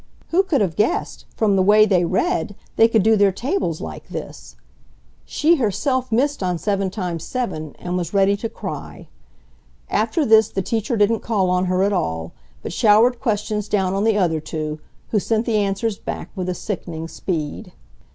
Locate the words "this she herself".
4.09-6.11